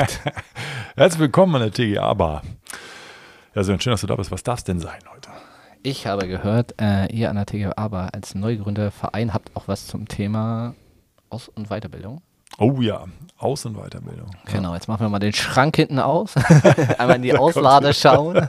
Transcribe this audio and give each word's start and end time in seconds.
Nacht. 0.00 0.20
Herzlich 0.96 1.20
willkommen 1.20 1.54
an 1.56 1.60
der 1.60 1.72
TGA 1.72 2.14
Bar. 2.14 2.42
Ja, 3.54 3.62
Sören, 3.62 3.80
schön, 3.80 3.90
dass 3.90 4.00
du 4.00 4.06
da 4.06 4.16
bist. 4.16 4.30
Was 4.30 4.42
darf 4.42 4.60
es 4.60 4.64
denn 4.64 4.80
sein 4.80 4.98
heute? 5.12 5.28
Ich 5.82 6.06
habe 6.06 6.26
gehört, 6.26 6.74
äh, 6.80 7.06
ihr 7.14 7.28
an 7.28 7.36
der 7.36 7.44
TGA 7.44 7.88
Bar 7.88 8.08
als 8.14 8.34
neu 8.34 8.56
gegründeter 8.56 8.92
Verein 8.92 9.34
habt 9.34 9.54
auch 9.54 9.68
was 9.68 9.88
zum 9.88 10.08
Thema 10.08 10.74
Aus- 11.28 11.48
und 11.48 11.68
Weiterbildung. 11.68 12.22
Oh 12.58 12.80
ja, 12.80 13.04
Aus- 13.36 13.66
und 13.66 13.76
Weiterbildung. 13.76 14.30
Genau, 14.46 14.72
jetzt 14.74 14.88
machen 14.88 15.02
wir 15.04 15.10
mal 15.10 15.18
den 15.18 15.34
Schrank 15.34 15.76
hinten 15.76 15.98
aus. 15.98 16.34
Einmal 16.98 17.16
in 17.16 17.22
die 17.22 17.36
Auslade 17.36 17.92
schauen. 17.92 18.48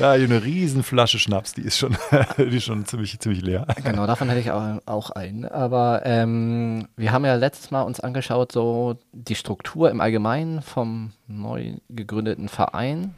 Ja, 0.00 0.12
eine 0.12 0.42
riesen 0.42 0.82
Flasche 0.82 1.18
Schnaps, 1.18 1.52
die 1.52 1.60
ist 1.60 1.76
schon, 1.76 1.94
die 2.38 2.56
ist 2.56 2.64
schon 2.64 2.86
ziemlich, 2.86 3.20
ziemlich 3.20 3.42
leer. 3.42 3.66
Genau, 3.84 4.06
davon 4.06 4.30
hätte 4.30 4.40
ich 4.40 4.50
auch, 4.50 4.80
auch 4.86 5.10
einen. 5.10 5.44
Aber 5.44 6.00
ähm, 6.04 6.88
wir 6.96 7.12
haben 7.12 7.26
ja 7.26 7.34
letztes 7.34 7.70
Mal 7.70 7.82
uns 7.82 8.00
angeschaut, 8.00 8.50
so 8.50 8.96
die 9.12 9.34
Struktur 9.34 9.90
im 9.90 10.00
Allgemeinen 10.00 10.62
vom 10.62 11.12
neu 11.26 11.74
gegründeten 11.90 12.48
Verein. 12.48 13.14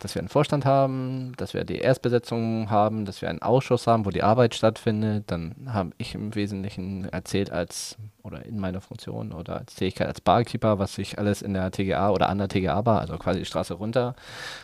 Dass 0.00 0.14
wir 0.14 0.20
einen 0.20 0.28
Vorstand 0.28 0.64
haben, 0.64 1.32
dass 1.36 1.54
wir 1.54 1.64
die 1.64 1.78
Erstbesetzung 1.78 2.68
haben, 2.70 3.04
dass 3.04 3.22
wir 3.22 3.30
einen 3.30 3.42
Ausschuss 3.42 3.86
haben, 3.86 4.04
wo 4.04 4.10
die 4.10 4.22
Arbeit 4.22 4.54
stattfindet. 4.54 5.30
Dann 5.30 5.54
habe 5.68 5.90
ich 5.98 6.14
im 6.14 6.34
Wesentlichen 6.34 7.08
erzählt 7.10 7.50
als 7.50 7.96
oder 8.24 8.44
in 8.46 8.58
meiner 8.58 8.80
Funktion 8.80 9.32
oder 9.32 9.58
als 9.58 9.74
Tätigkeit 9.74 10.08
als 10.08 10.20
Barkeeper, 10.20 10.78
was 10.78 10.94
sich 10.94 11.18
alles 11.18 11.42
in 11.42 11.52
der 11.52 11.70
TGA 11.70 12.10
oder 12.10 12.30
an 12.30 12.38
der 12.38 12.48
TGA 12.48 12.80
Bar, 12.80 13.00
also 13.00 13.18
quasi 13.18 13.40
die 13.40 13.44
Straße 13.44 13.74
runter, 13.74 14.16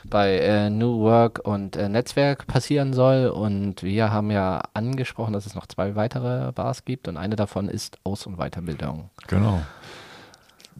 bei 0.04 0.38
äh, 0.38 0.70
New 0.70 1.00
Work 1.00 1.40
und 1.44 1.76
äh, 1.76 1.90
Netzwerk 1.90 2.46
passieren 2.46 2.94
soll. 2.94 3.28
Und 3.28 3.82
wir 3.82 4.12
haben 4.12 4.30
ja 4.30 4.62
angesprochen, 4.72 5.34
dass 5.34 5.44
es 5.44 5.54
noch 5.54 5.66
zwei 5.66 5.94
weitere 5.94 6.52
Bars 6.52 6.86
gibt 6.86 7.06
und 7.06 7.18
eine 7.18 7.36
davon 7.36 7.68
ist 7.68 7.98
Aus- 8.02 8.26
und 8.26 8.38
Weiterbildung. 8.38 9.10
Genau. 9.26 9.60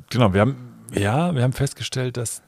Genau, 0.09 0.33
wir 0.33 0.41
haben, 0.41 0.57
ja, 0.93 1.35
wir 1.35 1.43
haben 1.43 1.53
festgestellt, 1.53 2.17
das 2.17 2.43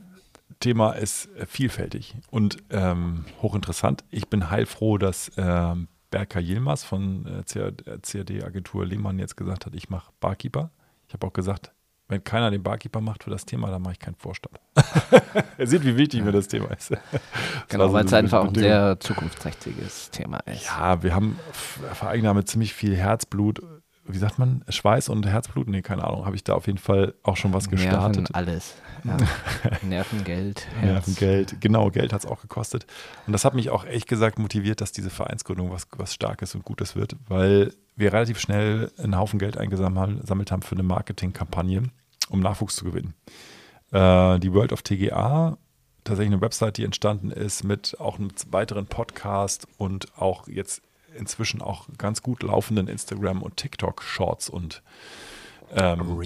Thema 0.63 0.93
ist 0.93 1.29
vielfältig 1.47 2.15
und 2.31 2.57
ähm, 2.71 3.27
hochinteressant. 3.43 4.05
Ich 4.11 4.29
bin 4.29 4.51
heilfroh, 4.51 4.97
dass 4.97 5.31
ähm, 5.37 5.89
Berka 6.11 6.41
Yilmaz 6.41 6.85
von 6.85 7.27
äh, 7.27 7.43
CAD-Agentur 7.45 8.87
Lehmann 8.87 9.19
jetzt 9.19 9.37
gesagt 9.37 9.67
hat, 9.67 9.75
ich 9.75 9.91
mache 9.91 10.13
Barkeeper. 10.21 10.71
Ich 11.09 11.15
habe 11.15 11.27
auch 11.27 11.33
gesagt, 11.33 11.73
wenn 12.09 12.23
keiner 12.23 12.51
den 12.51 12.63
Barkeeper 12.63 13.01
macht 13.01 13.25
für 13.25 13.31
das 13.31 13.47
Thema, 13.47 13.71
dann 13.71 13.83
mache 13.83 13.95
ich 13.95 13.99
keinen 13.99 14.17
Vorstand. 14.17 14.61
er 15.59 15.67
sieht, 15.67 15.85
wie 15.85 15.97
wichtig 15.97 16.23
mir 16.23 16.33
das 16.33 16.49
Thema 16.49 16.71
ist. 16.71 16.91
Das 17.01 17.69
Genau, 17.69 17.85
war 17.87 17.95
weil 17.95 18.05
es 18.05 18.11
so 18.11 18.17
einfach 18.17 18.41
auch 18.41 18.49
ein 18.49 18.55
sehr 18.55 19.01
zukunftsträchtiges 19.01 20.11
Thema 20.11 20.39
ist. 20.41 20.67
Ja, 20.67 21.03
wir 21.03 21.15
haben 21.15 21.39
Vereine 21.53 22.29
haben 22.29 22.37
mit 22.37 22.49
ziemlich 22.49 22.75
viel 22.75 22.95
Herzblut, 22.95 23.63
wie 24.13 24.19
sagt 24.19 24.39
man, 24.39 24.65
Schweiß 24.69 25.09
und 25.09 25.27
Herzblut? 25.27 25.69
Nee, 25.69 25.83
keine 25.83 26.05
Ahnung, 26.05 26.27
habe 26.27 26.37
ich 26.37 26.45
da 26.45 26.55
auf 26.55 26.67
jeden 26.67 26.79
Fall 26.79 27.15
auch 27.23 27.37
schon 27.37 27.53
was 27.53 27.69
gestartet. 27.69 28.31
Nerven, 28.31 28.35
alles. 28.35 28.75
Ja. 29.05 29.17
Nerven, 29.83 30.25
Geld, 30.25 30.67
Herz. 30.81 30.85
Nerven, 30.85 31.15
Geld, 31.17 31.61
genau, 31.61 31.91
Geld 31.91 32.13
hat 32.13 32.25
es 32.25 32.27
auch 32.27 32.41
gekostet. 32.41 32.87
Und 33.27 33.33
das 33.33 33.45
hat 33.45 33.55
mich 33.55 33.71
auch 33.71 33.85
echt 33.85 34.09
gesagt 34.09 34.39
motiviert, 34.39 34.81
dass 34.81 34.93
diese 34.93 35.11
Vereinsgründung 35.11 35.71
was, 35.71 35.87
was 35.97 36.15
Starkes 36.15 36.55
und 36.55 36.65
Gutes 36.65 36.97
wird, 36.97 37.17
weil 37.29 37.73
wir 37.97 38.13
relativ 38.13 38.39
schnell 38.39 38.91
einen 38.99 39.19
Haufen 39.19 39.39
Geld 39.39 39.59
eingesammelt 39.59 40.53
haben 40.53 40.63
für 40.63 40.75
eine 40.75 40.83
Marketingkampagne, 40.83 41.83
um 42.29 42.41
Nachwuchs 42.41 42.77
zu 42.77 42.85
gewinnen. 42.85 43.15
Äh, 43.91 44.39
die 44.39 44.53
World 44.53 44.73
of 44.73 44.83
TGA, 44.83 45.59
tatsächlich 46.05 46.33
eine 46.33 46.41
Website, 46.41 46.79
die 46.79 46.85
entstanden 46.85 47.31
ist 47.31 47.65
mit 47.65 47.97
auch 48.01 48.19
einem 48.19 48.31
weiteren 48.51 48.87
Podcast 48.87 49.67
und 49.79 50.07
auch 50.17 50.49
jetzt 50.49 50.83
inzwischen 51.17 51.63
auch 51.63 51.87
ganz 51.99 52.23
gut 52.23 52.43
laufenden 52.43 52.89
Instagram- 52.89 53.43
und 53.43 53.57
TikTok-Shorts 53.57 54.49
und 54.49 54.83
ähm. 55.75 56.19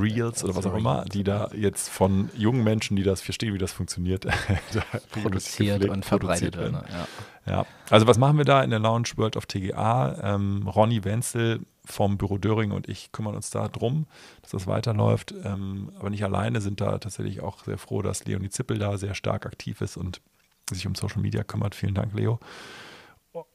Reels 0.00 0.42
oder 0.44 0.56
was 0.56 0.64
auch 0.64 0.74
immer, 0.74 1.04
die 1.04 1.24
da 1.24 1.50
jetzt 1.54 1.90
von 1.90 2.30
jungen 2.34 2.64
Menschen, 2.64 2.96
die 2.96 3.02
das 3.02 3.20
verstehen, 3.20 3.52
wie 3.52 3.58
das 3.58 3.72
funktioniert, 3.72 4.24
da 4.72 4.82
Produziert 5.10 5.84
und 5.84 6.04
verbreitet 6.04 6.56
werden. 6.56 6.78
Ja. 6.88 7.06
Ja, 7.44 7.66
also 7.90 8.06
was 8.06 8.18
machen 8.18 8.38
wir 8.38 8.44
da 8.44 8.62
in 8.62 8.70
der 8.70 8.78
Lounge 8.78 9.08
World 9.16 9.36
of 9.36 9.46
TGA? 9.46 10.34
Ähm, 10.34 10.68
Ronny 10.68 11.04
Wenzel 11.04 11.60
vom 11.84 12.16
Büro 12.16 12.38
Döring 12.38 12.70
und 12.70 12.88
ich 12.88 13.10
kümmern 13.10 13.34
uns 13.34 13.50
da 13.50 13.68
drum, 13.68 14.06
dass 14.42 14.52
das 14.52 14.66
weiterläuft. 14.68 15.34
Ähm, 15.44 15.90
aber 15.98 16.10
nicht 16.10 16.22
alleine 16.22 16.60
sind 16.60 16.80
da 16.80 16.98
tatsächlich 16.98 17.40
auch 17.40 17.64
sehr 17.64 17.78
froh, 17.78 18.00
dass 18.00 18.24
Leonie 18.24 18.50
Zippel 18.50 18.78
da 18.78 18.96
sehr 18.96 19.14
stark 19.14 19.44
aktiv 19.44 19.80
ist 19.80 19.96
und 19.96 20.20
sich 20.70 20.86
um 20.86 20.94
Social 20.94 21.20
Media 21.20 21.42
kümmert. 21.42 21.74
Vielen 21.74 21.94
Dank, 21.94 22.14
Leo. 22.14 22.38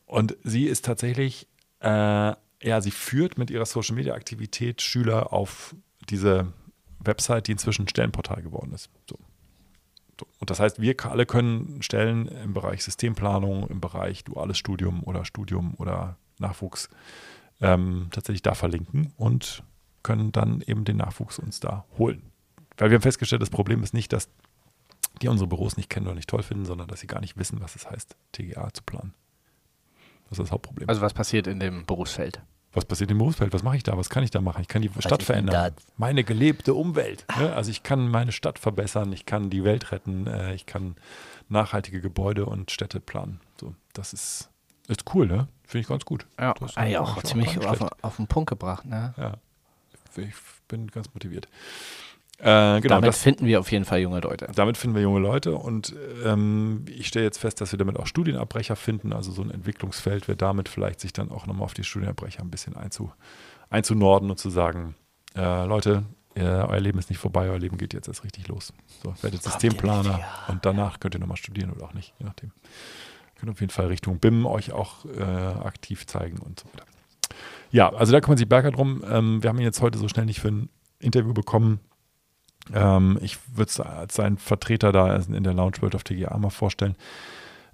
Und 0.07 0.37
sie 0.43 0.65
ist 0.65 0.85
tatsächlich, 0.85 1.47
äh, 1.81 1.87
ja, 1.89 2.81
sie 2.81 2.91
führt 2.91 3.37
mit 3.37 3.51
ihrer 3.51 3.65
Social 3.65 3.95
Media 3.95 4.15
Aktivität 4.15 4.81
Schüler 4.81 5.31
auf 5.31 5.75
diese 6.09 6.51
Website, 6.99 7.47
die 7.47 7.51
inzwischen 7.51 7.87
Stellenportal 7.87 8.41
geworden 8.41 8.73
ist. 8.73 8.89
So. 9.07 9.19
Und 10.39 10.49
das 10.49 10.59
heißt, 10.59 10.81
wir 10.81 10.95
alle 11.05 11.25
können 11.25 11.81
Stellen 11.83 12.27
im 12.27 12.53
Bereich 12.53 12.83
Systemplanung, 12.83 13.67
im 13.67 13.81
Bereich 13.81 14.23
duales 14.23 14.57
Studium 14.57 15.03
oder 15.03 15.25
Studium 15.25 15.75
oder 15.77 16.17
Nachwuchs 16.39 16.89
ähm, 17.61 18.07
tatsächlich 18.11 18.41
da 18.41 18.55
verlinken 18.55 19.13
und 19.17 19.63
können 20.03 20.31
dann 20.31 20.61
eben 20.61 20.85
den 20.85 20.97
Nachwuchs 20.97 21.37
uns 21.37 21.59
da 21.59 21.85
holen. 21.97 22.31
Weil 22.77 22.89
wir 22.89 22.95
haben 22.95 23.01
festgestellt, 23.03 23.41
das 23.41 23.49
Problem 23.49 23.83
ist 23.83 23.93
nicht, 23.93 24.13
dass 24.13 24.29
die 25.21 25.27
unsere 25.27 25.47
Büros 25.47 25.77
nicht 25.77 25.89
kennen 25.89 26.05
oder 26.05 26.15
nicht 26.15 26.29
toll 26.29 26.43
finden, 26.43 26.65
sondern 26.65 26.87
dass 26.87 26.99
sie 26.99 27.07
gar 27.07 27.19
nicht 27.19 27.37
wissen, 27.37 27.59
was 27.59 27.75
es 27.75 27.89
heißt, 27.89 28.15
TGA 28.31 28.71
zu 28.71 28.83
planen. 28.83 29.13
Das 30.29 30.39
ist 30.39 30.45
das 30.45 30.51
Hauptproblem. 30.51 30.89
Also 30.89 31.01
was 31.01 31.13
passiert 31.13 31.47
in 31.47 31.59
dem 31.59 31.85
Berufsfeld? 31.85 32.41
was 32.77 32.85
passiert 32.85 33.09
im 33.11 33.17
Berufsfeld? 33.17 33.53
Was 33.53 33.63
mache 33.63 33.77
ich 33.77 33.83
da? 33.83 33.97
Was 33.97 34.09
kann 34.09 34.23
ich 34.23 34.31
da 34.31 34.39
machen? 34.39 34.61
Ich 34.61 34.67
kann 34.67 34.81
die 34.81 34.91
Stadt 34.99 35.21
ist 35.21 35.25
verändern. 35.25 35.73
Meine 35.97 36.23
gelebte 36.23 36.73
Umwelt. 36.73 37.25
Ne? 37.37 37.51
Also 37.53 37.71
ich 37.71 37.81
kann 37.83 38.07
meine 38.07 38.31
Stadt 38.31 38.59
verbessern, 38.59 39.11
ich 39.11 39.25
kann 39.25 39.49
die 39.49 39.63
Welt 39.63 39.91
retten, 39.91 40.27
äh, 40.27 40.53
ich 40.53 40.65
kann 40.65 40.95
nachhaltige 41.49 42.01
Gebäude 42.01 42.45
und 42.45 42.71
Städte 42.71 42.99
planen. 42.99 43.41
So, 43.59 43.73
das 43.93 44.13
ist, 44.13 44.49
ist 44.87 45.03
cool, 45.13 45.25
ne? 45.27 45.47
Finde 45.65 45.81
ich 45.81 45.87
ganz 45.87 46.05
gut. 46.05 46.27
Ja, 46.39 46.53
Das 46.53 46.71
ist 46.71 46.77
eigentlich 46.77 46.97
auch 46.99 47.21
ziemlich 47.23 47.65
auf, 47.65 47.79
auf 48.03 48.15
den 48.17 48.27
Punkt 48.27 48.49
gebracht. 48.49 48.85
Ne? 48.85 49.13
Ja. 49.17 49.33
Ich 50.15 50.33
bin 50.67 50.87
ganz 50.87 51.13
motiviert. 51.13 51.47
Äh, 52.39 52.81
genau, 52.81 52.95
Damit 52.95 53.09
das, 53.09 53.21
finden 53.23 53.47
wir 53.47 53.59
auf 53.59 53.71
jeden 53.71 53.85
Fall 53.85 53.99
junge 53.99 54.19
Leute. 54.19 54.47
damit 54.53 54.77
finden 54.77 54.95
wir 54.95 55.01
junge 55.01 55.19
Leute 55.19 55.55
und 55.55 55.95
ähm, 56.23 56.85
ich 56.87 57.07
stelle 57.07 57.25
jetzt 57.25 57.39
fest, 57.39 57.61
dass 57.61 57.71
wir 57.71 57.79
damit 57.79 57.97
auch 57.97 58.05
Studienabbrecher 58.05 58.75
finden. 58.75 59.11
Also 59.11 59.31
so 59.31 59.41
ein 59.41 59.49
Entwicklungsfeld 59.49 60.27
wäre 60.27 60.37
damit 60.37 60.69
vielleicht 60.69 60.99
sich 60.99 61.13
dann 61.13 61.31
auch 61.31 61.47
nochmal 61.47 61.63
auf 61.63 61.73
die 61.73 61.83
Studienabbrecher 61.83 62.43
ein 62.43 62.51
bisschen 62.51 62.75
einzu, 62.75 63.11
einzunorden 63.71 64.29
und 64.29 64.37
zu 64.37 64.51
sagen, 64.51 64.93
äh, 65.35 65.65
Leute, 65.65 66.03
äh, 66.35 66.43
euer 66.43 66.79
Leben 66.79 66.99
ist 66.99 67.09
nicht 67.09 67.17
vorbei, 67.17 67.49
euer 67.49 67.57
Leben 67.57 67.77
geht 67.77 67.95
jetzt 67.95 68.07
erst 68.07 68.23
richtig 68.23 68.47
los. 68.47 68.71
So, 69.01 69.15
werdet 69.23 69.41
Systemplaner 69.41 70.19
und 70.47 70.63
danach 70.63 70.99
könnt 70.99 71.15
ihr 71.15 71.19
nochmal 71.19 71.37
studieren 71.37 71.71
oder 71.71 71.85
auch 71.85 71.93
nicht, 71.93 72.13
je 72.19 72.25
nachdem. 72.27 72.51
Ihr 73.35 73.39
könnt 73.39 73.51
auf 73.51 73.59
jeden 73.61 73.71
Fall 73.71 73.87
Richtung 73.87 74.19
BIM 74.19 74.45
euch 74.45 74.71
auch 74.71 75.05
äh, 75.05 75.23
aktiv 75.23 76.05
zeigen 76.05 76.37
und 76.37 76.59
so 76.59 76.67
weiter. 76.67 76.85
Ja, 77.71 77.91
also 77.93 78.11
da 78.11 78.21
kümmert 78.21 78.37
sich 78.37 78.47
Berger 78.47 78.69
drum. 78.69 79.03
Ähm, 79.09 79.41
wir 79.41 79.49
haben 79.49 79.57
ihn 79.57 79.63
jetzt 79.63 79.81
heute 79.81 79.97
so 79.97 80.07
schnell 80.07 80.25
nicht 80.25 80.39
für 80.39 80.49
ein 80.49 80.69
Interview 80.99 81.33
bekommen. 81.33 81.79
Ähm, 82.73 83.17
ich 83.21 83.37
würde 83.55 83.69
es 83.69 83.79
als 83.79 84.15
seinen 84.15 84.37
Vertreter 84.37 84.91
da 84.91 85.15
in 85.15 85.43
der 85.43 85.53
Lounge 85.53 85.81
World 85.81 85.95
of 85.95 86.03
TGA 86.03 86.37
mal 86.37 86.49
vorstellen. 86.49 86.95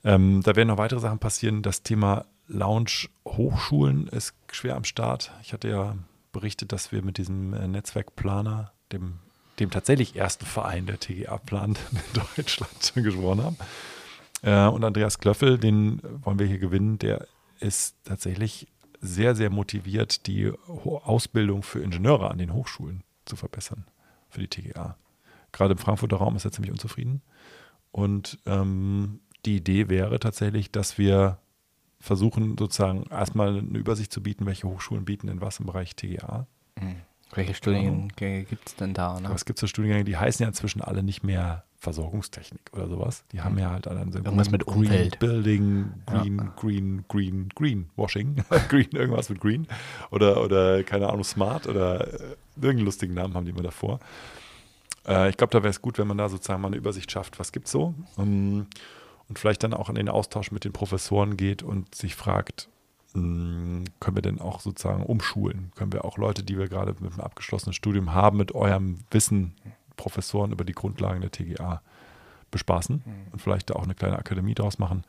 Ähm, 0.04 0.42
da 0.44 0.56
werden 0.56 0.68
noch 0.68 0.78
weitere 0.78 1.00
Sachen 1.00 1.20
passieren. 1.20 1.62
Das 1.62 1.84
Thema 1.84 2.26
Lounge 2.48 3.08
Hochschulen 3.26 4.08
ist 4.08 4.34
schwer 4.52 4.76
am 4.76 4.84
Start. 4.84 5.32
Ich 5.42 5.54
hatte 5.54 5.70
ja 5.70 5.96
berichtet, 6.32 6.72
dass 6.72 6.92
wir 6.92 7.04
mit 7.04 7.18
diesem 7.18 7.54
äh, 7.54 7.68
Netzwerkplaner, 7.68 8.72
dem, 8.92 9.20
dem 9.60 9.72
tatsächlich 9.72 10.16
ersten 10.16 10.46
Verein, 10.46 10.86
der 10.86 11.00
TGA 11.00 11.38
plant 11.38 11.80
in 11.92 12.22
Deutschland, 12.36 12.94
gesprochen 12.96 13.44
haben. 13.44 13.58
Äh, 14.42 14.74
und 14.74 14.84
Andreas 14.84 15.20
Klöffel, 15.20 15.58
den 15.58 16.02
wollen 16.24 16.40
wir 16.40 16.48
hier 16.48 16.60
gewinnen, 16.60 17.00
der 17.00 17.28
ist 17.60 17.96
tatsächlich 18.04 18.68
sehr, 19.00 19.36
sehr 19.36 19.50
motiviert, 19.50 20.28
die 20.28 20.52
Ausbildung 20.68 21.64
für 21.64 21.82
Ingenieure 21.82 22.32
an 22.32 22.38
den 22.38 22.54
Hochschulen 22.54 23.04
zu 23.26 23.36
verbessern 23.36 23.86
für 24.34 24.46
die 24.46 24.48
TGA. 24.48 24.98
Gerade 25.52 25.74
im 25.74 25.78
Frankfurter 25.78 26.18
Raum 26.18 26.36
ist 26.36 26.46
er 26.46 26.52
ziemlich 26.52 26.72
unzufrieden. 26.72 27.22
Und 27.92 28.40
ähm, 28.46 29.20
die 29.46 29.58
Idee 29.58 29.90
wäre 29.90 30.20
tatsächlich, 30.20 30.72
dass 30.72 30.98
wir 30.98 31.40
versuchen, 32.00 32.58
sozusagen 32.58 33.04
erstmal 33.10 33.60
eine 33.60 33.78
Übersicht 33.78 34.12
zu 34.12 34.22
bieten, 34.22 34.46
welche 34.46 34.68
Hochschulen 34.68 35.06
bieten 35.06 35.28
denn 35.28 35.42
was 35.42 35.60
im 35.60 35.68
Bereich 35.68 35.96
TGA. 35.96 36.48
Hm. 36.80 36.96
Welche 37.36 37.54
Studiengänge 37.54 38.44
gibt 38.44 38.68
es 38.68 38.76
denn 38.76 38.94
da? 38.94 39.20
Ne? 39.20 39.28
Aber 39.28 39.36
es 39.36 39.46
gibt 39.46 39.60
so 39.60 39.68
Studiengänge, 39.68 40.04
die 40.04 40.18
heißen 40.18 40.44
ja 40.44 40.48
inzwischen 40.48 40.82
alle 40.82 41.04
nicht 41.04 41.24
mehr 41.24 41.64
Versorgungstechnik 41.84 42.62
oder 42.72 42.88
sowas. 42.88 43.26
Die 43.34 43.42
haben 43.42 43.60
ja 43.60 43.72
halt 43.72 43.86
dann 43.88 44.12
so 44.12 44.20
Irgendwas 44.20 44.50
mit 44.50 44.66
Green 44.66 44.86
Umwelt. 44.86 45.20
Building, 45.20 45.92
Green, 46.06 46.52
Green, 46.56 47.06
Green, 47.10 47.50
Green 47.54 47.90
Washing, 47.98 48.38
Green, 48.70 48.90
irgendwas 48.92 49.30
mit 49.30 49.42
Green 49.42 49.68
oder, 50.10 50.42
oder 50.42 50.84
keine 50.84 51.10
Ahnung, 51.10 51.26
Smart 51.26 51.68
oder 51.68 52.08
äh, 52.08 52.36
irgendeinen 52.56 52.86
lustigen 52.86 53.14
Namen 53.14 53.34
haben 53.34 53.46
die 53.46 53.52
immer 53.52 53.64
davor. 53.64 54.00
Äh, 55.06 55.30
ich 55.30 55.38
glaube, 55.38 55.52
da 55.52 55.62
wäre 55.62 55.72
es 55.72 55.82
gut, 55.82 55.98
wenn 55.98 56.08
man 56.08 56.18
da 56.18 56.30
sozusagen 56.30 56.62
mal 56.62 56.68
eine 56.68 56.78
Übersicht 56.78 57.12
schafft, 57.12 57.38
was 57.38 57.52
gibt's 57.52 57.72
so. 57.72 57.94
Ähm, 58.18 58.68
und 59.28 59.40
vielleicht 59.40 59.64
dann 59.64 59.74
auch 59.74 59.90
in 59.90 59.96
den 59.96 60.10
Austausch 60.10 60.52
mit 60.52 60.64
den 60.64 60.72
Professoren 60.74 61.36
geht 61.36 61.64
und 61.64 61.96
sich 61.96 62.16
fragt, 62.16 62.70
können 63.14 63.86
wir 64.16 64.22
denn 64.22 64.42
auch 64.42 64.60
sozusagen 64.60 65.04
umschulen? 65.04 65.72
Können 65.76 65.94
wir 65.94 66.04
auch 66.04 66.18
Leute, 66.18 66.44
die 66.44 66.58
wir 66.58 66.68
gerade 66.68 66.96
mit 67.00 67.12
einem 67.12 67.22
abgeschlossenen 67.22 67.74
Studium 67.74 68.14
haben, 68.14 68.38
mit 68.38 68.54
eurem 68.56 69.00
Wissen, 69.12 69.54
Professoren 69.98 70.52
über 70.52 70.64
die 70.64 70.74
Grundlagen 70.74 71.22
der 71.22 71.30
TGA 71.32 71.82
bespaßen 72.50 73.04
und 73.32 73.42
vielleicht 73.42 73.70
da 73.70 73.76
auch 73.76 73.84
eine 73.84 73.94
kleine 73.96 74.18
Akademie 74.18 74.56
draus 74.56 74.80
machen? 74.80 75.04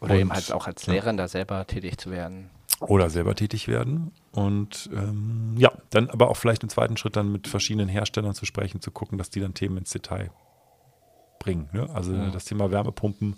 Oder 0.00 0.14
Und- 0.14 0.20
eben 0.20 0.32
halt 0.32 0.52
auch 0.52 0.66
als 0.66 0.86
Lehrer 0.86 1.12
da 1.14 1.26
selber 1.26 1.66
tätig 1.66 1.98
zu 1.98 2.10
werden. 2.10 2.50
oder 2.80 3.10
selber 3.10 3.34
tätig 3.34 3.66
werden. 3.66 4.12
Und 4.32 4.88
ähm, 4.92 5.54
ja, 5.56 5.72
dann 5.90 6.10
aber 6.10 6.28
auch 6.30 6.36
vielleicht 6.36 6.62
im 6.62 6.68
zweiten 6.68 6.96
Schritt 6.96 7.16
dann 7.16 7.32
mit 7.32 7.48
verschiedenen 7.48 7.88
Herstellern 7.88 8.34
zu 8.34 8.44
sprechen, 8.44 8.80
zu 8.80 8.90
gucken, 8.92 9.18
dass 9.18 9.30
die 9.30 9.40
dann 9.40 9.54
Themen 9.54 9.78
ins 9.78 9.90
Detail 9.90 10.30
bringen. 11.40 11.68
Ne? 11.72 11.88
Also 11.92 12.14
das 12.30 12.44
Thema 12.44 12.70
Wärmepumpen 12.70 13.36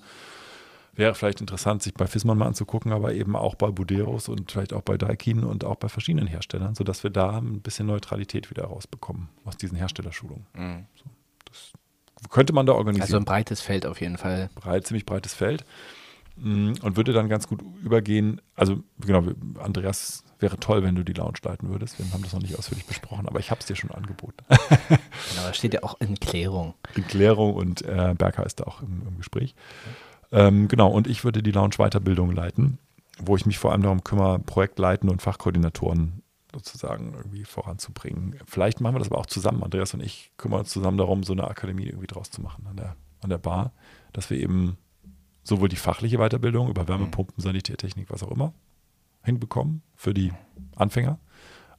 wäre 0.95 1.15
vielleicht 1.15 1.41
interessant, 1.41 1.83
sich 1.83 1.95
bei 1.95 2.07
Fissmann 2.07 2.39
mal 2.39 2.47
anzugucken, 2.47 2.93
aber 2.93 3.15
eben 3.15 3.37
auch 3.37 3.55
bei 3.55 3.71
Buderos 3.71 4.29
und 4.29 4.51
vielleicht 4.51 4.73
auch 4.73 4.83
bei 4.83 4.97
Daikin 4.97 5.45
und 5.45 5.65
auch 5.65 5.77
bei 5.77 5.89
verschiedenen 5.89 6.27
Herstellern, 6.27 6.75
sodass 6.75 7.03
wir 7.03 7.11
da 7.11 7.39
ein 7.39 7.61
bisschen 7.61 7.87
Neutralität 7.87 8.51
wieder 8.51 8.65
rausbekommen 8.65 9.29
aus 9.45 9.57
diesen 9.57 9.77
Herstellerschulungen. 9.77 10.47
Das 11.45 12.31
könnte 12.31 12.53
man 12.53 12.67
da 12.67 12.73
organisieren 12.73 13.03
Also 13.05 13.17
ein 13.17 13.25
breites 13.25 13.61
Feld 13.61 13.87
auf 13.87 14.01
jeden 14.01 14.19
Fall. 14.19 14.51
breit, 14.55 14.87
ziemlich 14.87 15.07
breites 15.07 15.35
Feld 15.35 15.65
Mm, 16.41 16.73
und 16.83 16.97
würde 16.97 17.13
dann 17.13 17.29
ganz 17.29 17.47
gut 17.47 17.63
übergehen. 17.83 18.41
Also 18.55 18.83
genau, 18.99 19.25
Andreas, 19.59 20.25
wäre 20.39 20.57
toll, 20.59 20.83
wenn 20.83 20.95
du 20.95 21.05
die 21.05 21.13
Lounge 21.13 21.39
leiten 21.43 21.69
würdest. 21.69 21.99
Wir 21.99 22.11
haben 22.13 22.23
das 22.23 22.33
noch 22.33 22.41
nicht 22.41 22.59
ausführlich 22.59 22.87
besprochen, 22.87 23.29
aber 23.29 23.41
ich 23.41 23.51
habe 23.51 23.61
es 23.61 23.67
dir 23.67 23.77
schon 23.77 23.91
angeboten. 23.91 24.45
Genau, 24.49 25.47
das 25.47 25.57
steht 25.57 25.75
ja 25.75 25.83
auch 25.83 26.01
in 26.01 26.19
Klärung. 26.19 26.75
In 26.95 27.07
Klärung 27.07 27.55
und 27.55 27.83
äh, 27.83 28.15
Berker 28.17 28.45
ist 28.47 28.61
da 28.61 28.65
auch 28.65 28.81
im, 28.83 29.03
im 29.07 29.19
Gespräch. 29.19 29.55
Ähm, 30.33 30.69
genau, 30.69 30.91
und 30.91 31.07
ich 31.07 31.25
würde 31.25 31.43
die 31.43 31.51
Lounge 31.51 31.77
Weiterbildung 31.79 32.33
leiten, 32.33 32.79
wo 33.19 33.37
ich 33.37 33.47
mich 33.47 33.59
vor 33.59 33.73
allem 33.73 33.83
darum 33.83 34.05
kümmere, 34.05 34.39
Projektleiten 34.39 35.09
und 35.09 35.23
Fachkoordinatoren 35.23 36.23
sozusagen 36.53 37.15
irgendwie 37.15 37.45
voranzubringen. 37.45 38.37
Vielleicht 38.45 38.81
machen 38.81 38.95
wir 38.95 38.99
das 38.99 39.11
aber 39.11 39.19
auch 39.19 39.27
zusammen. 39.27 39.63
Andreas 39.63 39.95
und 39.95 40.03
ich 40.03 40.33
kümmern 40.37 40.61
uns 40.61 40.71
zusammen 40.71 40.99
darum, 40.99 41.23
so 41.23 41.33
eine 41.33 41.47
Akademie 41.47 41.87
irgendwie 41.87 42.07
draus 42.07 42.31
zu 42.31 42.41
machen 42.43 42.67
an 42.69 42.77
der, 42.77 42.97
an 43.21 43.31
der 43.31 43.39
Bar, 43.39 43.73
dass 44.13 44.31
wir 44.31 44.39
eben 44.39 44.77
sowohl 45.43 45.69
die 45.69 45.77
fachliche 45.77 46.19
Weiterbildung 46.19 46.69
über 46.69 46.89
Wärmepumpen, 46.89 47.41
Sanitärtechnik, 47.43 48.11
was 48.11 48.23
auch 48.23 48.31
immer, 48.31 48.53
hinbekommen 49.23 49.83
für 49.97 50.15
die 50.15 50.33
Anfänger, 50.77 51.19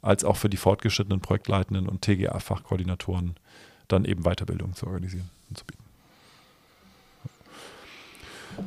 als 0.01 0.24
auch 0.24 0.38
für 0.38 0.50
die 0.50 0.57
fortgeschrittenen 0.57 1.21
Projektleitenden 1.21 1.88
und 1.88 2.01
TGA-Fachkoordinatoren 2.01 3.36
dann 3.88 4.06
eben 4.06 4.24
Weiterbildung 4.24 4.74
zu 4.74 4.88
organisieren 4.88 5.30
und 5.50 5.57
zu 5.57 5.65
bieten. 5.65 5.81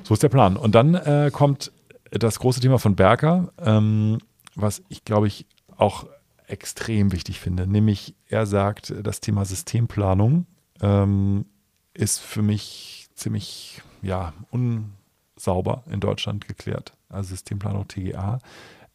So 0.03 0.15
ist 0.15 0.23
der 0.23 0.29
Plan. 0.29 0.57
Und 0.57 0.75
dann 0.75 0.95
äh, 0.95 1.31
kommt 1.33 1.73
das 2.11 2.39
große 2.39 2.61
Thema 2.61 2.79
von 2.79 2.97
Berker, 2.97 3.53
ähm, 3.59 4.19
was 4.55 4.83
ich 4.89 5.05
glaube 5.05 5.27
ich 5.27 5.47
auch 5.77 6.07
extrem 6.47 7.13
wichtig 7.13 7.41
finde, 7.41 7.67
nämlich 7.67 8.15
er 8.27 8.47
sagt, 8.47 8.93
das 9.03 9.21
Thema 9.21 9.45
Systemplanung 9.45 10.47
ähm, 10.81 11.47
ist 11.95 12.21
für 12.21 12.43
mich 12.43 13.09
ziemlich 13.15 13.83
ja, 14.03 14.33
unsauber 14.51 15.85
in 15.91 16.01
Deutschland 16.01 16.47
geklärt. 16.47 16.93
Also 17.09 17.31
Systemplanung 17.31 17.89
TGA. 17.89 18.39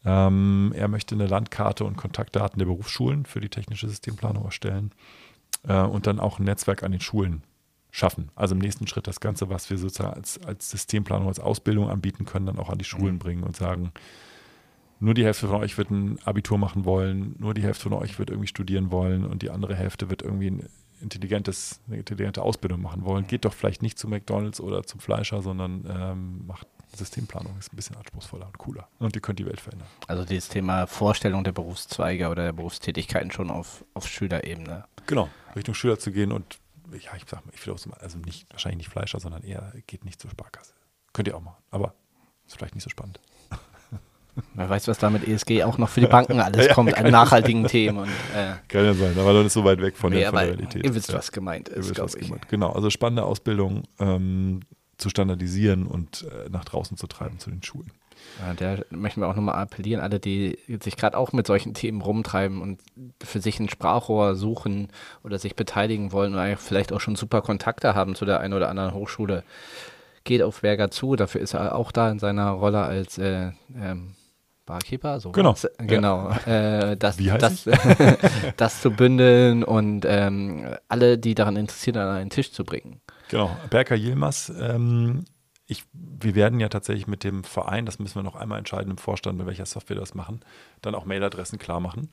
Ähm, 0.04 0.72
er 0.76 0.88
möchte 0.88 1.14
eine 1.14 1.26
Landkarte 1.26 1.84
und 1.84 1.96
Kontaktdaten 1.96 2.58
der 2.58 2.66
Berufsschulen 2.66 3.26
für 3.26 3.40
die 3.40 3.48
technische 3.48 3.88
Systemplanung 3.88 4.44
erstellen 4.44 4.92
äh, 5.66 5.80
und 5.80 6.06
dann 6.06 6.20
auch 6.20 6.38
ein 6.38 6.44
Netzwerk 6.44 6.82
an 6.82 6.92
den 6.92 7.00
Schulen 7.00 7.42
schaffen. 7.90 8.30
Also 8.34 8.54
im 8.54 8.60
nächsten 8.60 8.86
Schritt 8.86 9.06
das 9.06 9.20
Ganze, 9.20 9.48
was 9.48 9.70
wir 9.70 9.78
sozusagen 9.78 10.14
als, 10.14 10.42
als 10.44 10.70
Systemplanung, 10.70 11.28
als 11.28 11.40
Ausbildung 11.40 11.88
anbieten 11.88 12.24
können, 12.24 12.46
dann 12.46 12.58
auch 12.58 12.70
an 12.70 12.78
die 12.78 12.84
Schulen 12.84 13.18
bringen 13.18 13.42
und 13.42 13.56
sagen, 13.56 13.92
nur 15.00 15.14
die 15.14 15.24
Hälfte 15.24 15.48
von 15.48 15.56
euch 15.62 15.78
wird 15.78 15.90
ein 15.90 16.18
Abitur 16.24 16.58
machen 16.58 16.84
wollen, 16.84 17.34
nur 17.38 17.54
die 17.54 17.62
Hälfte 17.62 17.84
von 17.84 17.94
euch 17.94 18.18
wird 18.18 18.30
irgendwie 18.30 18.48
studieren 18.48 18.90
wollen 18.90 19.24
und 19.24 19.42
die 19.42 19.50
andere 19.50 19.74
Hälfte 19.74 20.10
wird 20.10 20.22
irgendwie 20.22 20.50
ein 20.50 20.68
intelligentes, 21.00 21.80
eine 21.86 21.96
intelligente 21.96 22.42
Ausbildung 22.42 22.82
machen 22.82 23.04
wollen. 23.04 23.26
Geht 23.26 23.46
doch 23.46 23.54
vielleicht 23.54 23.80
nicht 23.80 23.98
zu 23.98 24.08
McDonalds 24.08 24.60
oder 24.60 24.82
zum 24.82 25.00
Fleischer, 25.00 25.40
sondern 25.40 25.86
ähm, 25.88 26.46
macht 26.46 26.66
Systemplanung, 26.94 27.56
ist 27.58 27.72
ein 27.72 27.76
bisschen 27.76 27.96
anspruchsvoller 27.96 28.46
und 28.46 28.58
cooler. 28.58 28.88
Und 28.98 29.14
ihr 29.14 29.22
könnt 29.22 29.38
die 29.38 29.46
Welt 29.46 29.60
verändern. 29.60 29.88
Also 30.06 30.24
dieses 30.24 30.48
Thema 30.48 30.86
Vorstellung 30.86 31.44
der 31.44 31.52
Berufszweige 31.52 32.28
oder 32.28 32.44
der 32.44 32.52
Berufstätigkeiten 32.52 33.30
schon 33.30 33.50
auf, 33.50 33.84
auf 33.94 34.06
Schülerebene. 34.06 34.84
Genau, 35.06 35.28
Richtung 35.56 35.74
Schüler 35.74 35.98
zu 35.98 36.12
gehen 36.12 36.32
und 36.32 36.58
ja, 36.98 37.10
ich 37.16 37.24
sag 37.26 37.44
mal, 37.46 37.52
ich 37.54 37.66
will 37.66 37.74
auch 37.74 37.78
so, 37.78 37.90
also 38.00 38.18
nicht, 38.18 38.50
wahrscheinlich 38.50 38.78
nicht 38.78 38.90
Fleischer, 38.90 39.20
sondern 39.20 39.42
eher 39.42 39.72
geht 39.86 40.04
nicht 40.04 40.20
zur 40.20 40.30
Sparkasse. 40.30 40.72
Könnt 41.12 41.28
ihr 41.28 41.36
auch 41.36 41.40
machen, 41.42 41.62
aber 41.70 41.94
ist 42.46 42.56
vielleicht 42.56 42.74
nicht 42.74 42.84
so 42.84 42.90
spannend. 42.90 43.20
Wer 44.54 44.70
weiß, 44.70 44.86
was 44.88 44.98
da 44.98 45.10
mit 45.10 45.26
ESG 45.26 45.64
auch 45.64 45.76
noch 45.76 45.88
für 45.88 46.00
die 46.00 46.06
Banken 46.06 46.40
alles 46.40 46.68
kommt 46.74 46.96
an 46.96 47.10
nachhaltigen 47.10 47.66
Themen. 47.66 47.98
Und, 47.98 48.08
äh, 48.34 48.54
Kann 48.68 48.84
ja 48.84 48.94
sein, 48.94 49.18
aber 49.18 49.32
dann 49.34 49.46
ist 49.46 49.52
so 49.54 49.64
weit 49.64 49.80
weg 49.80 49.96
von, 49.96 50.12
nee, 50.12 50.20
der, 50.20 50.30
von 50.30 50.38
der 50.38 50.48
Realität. 50.48 50.84
ihr 50.84 50.94
wisst, 50.94 51.08
Ja. 51.10 51.18
was 51.18 51.32
gemeint 51.32 51.68
ist, 51.68 51.88
wisst, 51.90 52.00
was 52.00 52.12
glaube 52.12 52.18
ich. 52.20 52.26
gemeint. 52.28 52.48
Genau, 52.48 52.70
also 52.72 52.90
spannende 52.90 53.24
Ausbildung 53.24 53.82
ähm, 53.98 54.60
zu 54.98 55.08
standardisieren 55.10 55.86
und 55.86 56.22
äh, 56.30 56.48
nach 56.48 56.64
draußen 56.64 56.96
zu 56.96 57.06
treiben 57.06 57.38
zu 57.38 57.50
den 57.50 57.62
Schulen. 57.62 57.90
Ja, 58.40 58.54
der 58.54 58.86
möchten 58.90 59.20
wir 59.20 59.28
auch 59.28 59.36
nochmal 59.36 59.56
appellieren, 59.56 60.02
alle, 60.02 60.18
die 60.18 60.58
sich 60.82 60.96
gerade 60.96 61.16
auch 61.16 61.32
mit 61.32 61.46
solchen 61.46 61.74
Themen 61.74 62.00
rumtreiben 62.00 62.62
und 62.62 62.80
für 63.22 63.40
sich 63.40 63.60
ein 63.60 63.68
Sprachrohr 63.68 64.34
suchen 64.34 64.88
oder 65.22 65.38
sich 65.38 65.56
beteiligen 65.56 66.12
wollen 66.12 66.32
oder 66.32 66.56
vielleicht 66.56 66.92
auch 66.92 67.00
schon 67.00 67.16
super 67.16 67.42
Kontakte 67.42 67.94
haben 67.94 68.14
zu 68.14 68.24
der 68.24 68.40
einen 68.40 68.54
oder 68.54 68.68
anderen 68.68 68.94
Hochschule. 68.94 69.44
Geht 70.24 70.42
auf 70.42 70.62
Berger 70.62 70.90
zu, 70.90 71.16
dafür 71.16 71.40
ist 71.40 71.54
er 71.54 71.74
auch 71.74 71.92
da 71.92 72.10
in 72.10 72.18
seiner 72.18 72.50
Rolle 72.50 72.82
als 72.82 73.18
äh, 73.18 73.52
ähm, 73.74 74.14
Barkeeper. 74.70 75.20
So 75.20 75.32
Genau, 75.32 75.52
was. 75.52 75.68
Genau. 75.78 76.30
Äh, 76.46 76.96
das, 76.96 77.16
das, 77.16 77.68
das 78.56 78.80
zu 78.80 78.90
bündeln 78.90 79.64
und 79.64 80.04
ähm, 80.06 80.76
alle, 80.88 81.18
die 81.18 81.34
daran 81.34 81.56
interessiert 81.56 81.96
sind, 81.96 82.02
an 82.02 82.16
einen 82.16 82.30
Tisch 82.30 82.52
zu 82.52 82.64
bringen. 82.64 83.00
Genau, 83.28 83.56
Berker 83.70 83.96
Yilmaz. 83.96 84.52
Ähm, 84.60 85.24
ich, 85.70 85.84
wir 85.92 86.34
werden 86.34 86.58
ja 86.58 86.68
tatsächlich 86.68 87.06
mit 87.06 87.22
dem 87.22 87.44
Verein, 87.44 87.86
das 87.86 88.00
müssen 88.00 88.16
wir 88.16 88.24
noch 88.24 88.34
einmal 88.34 88.58
entscheiden 88.58 88.90
im 88.90 88.98
Vorstand, 88.98 89.38
mit 89.38 89.46
welcher 89.46 89.66
Software 89.66 89.96
wir 89.96 90.00
das 90.00 90.14
machen, 90.14 90.40
dann 90.82 90.96
auch 90.96 91.04
Mailadressen 91.04 91.60
klar 91.60 91.78
machen. 91.78 92.08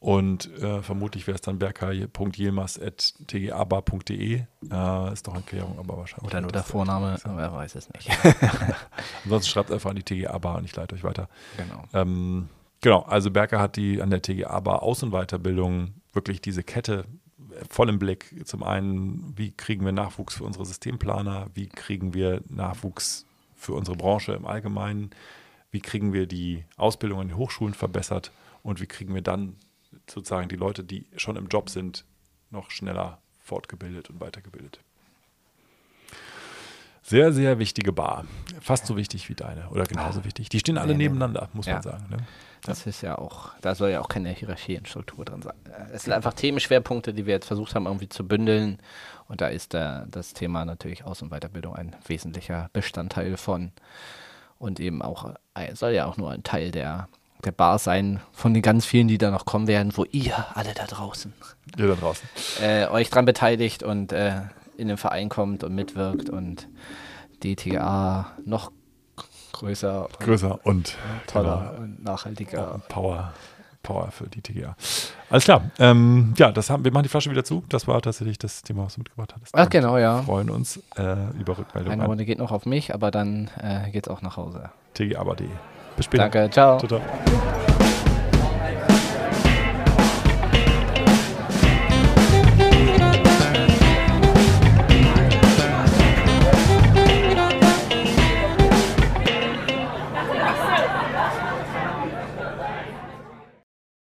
Und 0.00 0.52
äh, 0.60 0.82
vermutlich 0.82 1.24
wäre 1.26 1.36
es 1.36 1.40
dann 1.40 1.58
berker.yilmaz.tgabar.de. 1.60 4.42
Äh, 4.70 5.12
ist 5.12 5.26
doch 5.26 5.34
eine 5.34 5.42
Klärung, 5.44 5.78
aber 5.78 5.96
wahrscheinlich. 5.96 6.30
Oder 6.30 6.42
nur 6.42 6.52
der 6.52 6.64
Vorname, 6.64 7.16
wer 7.24 7.52
weiß 7.52 7.76
es 7.76 7.88
nicht. 7.90 8.10
Ansonsten 9.24 9.50
schreibt 9.50 9.70
einfach 9.70 9.90
an 9.90 9.96
die 9.96 10.02
TGA 10.02 10.36
Bar 10.36 10.58
und 10.58 10.64
ich 10.64 10.76
leite 10.76 10.96
euch 10.96 11.04
weiter. 11.04 11.28
genau. 11.56 11.84
Ähm, 11.94 12.50
genau, 12.82 13.00
also 13.02 13.30
Berker 13.30 13.60
hat 13.60 13.76
die 13.76 14.02
an 14.02 14.10
der 14.10 14.20
TGA 14.20 14.60
Bar 14.60 14.82
Außenweiterbildung 14.82 15.94
wirklich 16.12 16.42
diese 16.42 16.64
Kette 16.64 17.06
voll 17.68 17.88
im 17.88 17.98
Blick. 17.98 18.46
Zum 18.46 18.62
einen, 18.62 19.32
wie 19.36 19.52
kriegen 19.52 19.84
wir 19.84 19.92
Nachwuchs 19.92 20.34
für 20.34 20.44
unsere 20.44 20.64
Systemplaner? 20.64 21.48
Wie 21.54 21.68
kriegen 21.68 22.14
wir 22.14 22.42
Nachwuchs 22.48 23.26
für 23.54 23.74
unsere 23.74 23.96
Branche 23.96 24.32
im 24.32 24.46
Allgemeinen? 24.46 25.10
Wie 25.70 25.80
kriegen 25.80 26.12
wir 26.12 26.26
die 26.26 26.64
Ausbildung 26.76 27.20
an 27.20 27.28
den 27.28 27.36
Hochschulen 27.36 27.74
verbessert? 27.74 28.32
Und 28.62 28.80
wie 28.80 28.86
kriegen 28.86 29.14
wir 29.14 29.22
dann 29.22 29.56
sozusagen 30.08 30.48
die 30.48 30.56
Leute, 30.56 30.84
die 30.84 31.06
schon 31.16 31.36
im 31.36 31.48
Job 31.48 31.70
sind, 31.70 32.04
noch 32.50 32.70
schneller 32.70 33.20
fortgebildet 33.40 34.10
und 34.10 34.20
weitergebildet? 34.20 34.80
Sehr, 37.06 37.32
sehr 37.34 37.58
wichtige 37.58 37.92
Bar. 37.92 38.24
Fast 38.62 38.86
so 38.86 38.96
wichtig 38.96 39.28
wie 39.28 39.34
deine 39.34 39.68
oder 39.68 39.84
genauso 39.84 40.24
wichtig. 40.24 40.48
Die 40.48 40.58
stehen 40.58 40.78
alle 40.78 40.92
Nee, 40.92 40.98
nee. 40.98 41.04
nebeneinander, 41.04 41.48
muss 41.52 41.66
Ja. 41.66 41.74
man 41.74 41.82
sagen. 41.82 42.06
Ne? 42.10 42.16
Das 42.62 42.86
ist 42.86 43.02
ja 43.02 43.18
auch, 43.18 43.50
da 43.60 43.74
soll 43.74 43.90
ja 43.90 44.00
auch 44.00 44.08
keine 44.08 44.30
Hierarchienstruktur 44.30 45.22
drin 45.26 45.42
sein. 45.42 45.52
Äh, 45.66 45.92
Es 45.92 46.04
sind 46.04 46.14
einfach 46.14 46.32
Themenschwerpunkte, 46.32 47.12
die 47.12 47.26
wir 47.26 47.34
jetzt 47.34 47.46
versucht 47.46 47.74
haben, 47.74 47.84
irgendwie 47.84 48.08
zu 48.08 48.26
bündeln. 48.26 48.78
Und 49.28 49.42
da 49.42 49.48
ist 49.48 49.74
da 49.74 50.06
das 50.10 50.32
Thema 50.32 50.64
natürlich 50.64 51.04
Aus- 51.04 51.20
und 51.20 51.28
Weiterbildung 51.30 51.76
ein 51.76 51.94
wesentlicher 52.06 52.70
Bestandteil 52.72 53.36
von. 53.36 53.72
Und 54.58 54.80
eben 54.80 55.02
auch, 55.02 55.34
äh, 55.54 55.74
soll 55.74 55.90
ja 55.92 56.06
auch 56.06 56.16
nur 56.16 56.30
ein 56.30 56.42
Teil 56.42 56.70
der, 56.70 57.08
der 57.44 57.52
Bar 57.52 57.78
sein, 57.78 58.20
von 58.32 58.54
den 58.54 58.62
ganz 58.62 58.86
vielen, 58.86 59.08
die 59.08 59.18
da 59.18 59.30
noch 59.30 59.44
kommen 59.44 59.66
werden, 59.66 59.92
wo 59.94 60.04
ihr 60.10 60.56
alle 60.56 60.72
da 60.72 60.86
draußen 60.86 61.34
Ihr 61.76 61.88
da 61.88 61.94
draußen. 61.96 62.26
äh, 62.62 62.86
euch 62.86 63.10
dran 63.10 63.26
beteiligt 63.26 63.82
und 63.82 64.12
äh, 64.12 64.40
in 64.76 64.88
den 64.88 64.96
Verein 64.96 65.28
kommt 65.28 65.64
und 65.64 65.74
mitwirkt 65.74 66.30
und 66.30 66.68
DTA 67.42 68.32
noch 68.44 68.72
größer, 69.52 70.06
und 70.06 70.20
Größer 70.20 70.58
und 70.64 70.96
toller 71.26 71.70
genau, 71.70 71.82
und 71.82 72.04
nachhaltiger. 72.04 72.80
Power, 72.88 73.32
Power 73.82 74.10
für 74.10 74.28
die 74.28 74.42
TGA. 74.42 74.76
Alles 75.30 75.44
klar. 75.44 75.70
Ähm, 75.78 76.34
ja, 76.36 76.50
das 76.50 76.70
haben, 76.70 76.84
wir 76.84 76.92
machen 76.92 77.04
die 77.04 77.08
Flasche 77.08 77.30
wieder 77.30 77.44
zu. 77.44 77.62
Das 77.68 77.86
war 77.86 78.00
tatsächlich 78.02 78.38
das 78.38 78.62
Thema, 78.62 78.84
was 78.84 78.94
du 78.94 79.00
mitgebracht 79.00 79.32
hattest. 79.34 79.54
Ach 79.54 79.64
Und 79.64 79.70
genau, 79.70 79.98
ja. 79.98 80.22
freuen 80.22 80.50
uns 80.50 80.78
äh, 80.96 81.16
über 81.38 81.56
Rückmeldungen 81.58 82.00
Eine 82.00 82.08
Runde 82.08 82.24
geht 82.24 82.38
noch 82.38 82.50
auf 82.50 82.66
mich, 82.66 82.92
aber 82.92 83.10
dann 83.10 83.50
äh, 83.60 83.90
geht's 83.90 84.08
auch 84.08 84.22
nach 84.22 84.36
Hause. 84.36 84.70
tgabar.de. 84.94 85.46
Bis 85.96 86.06
später. 86.06 86.28
Danke, 86.28 86.50
ciao. 86.50 86.78
Ciao, 86.78 86.98
ciao. 86.98 87.73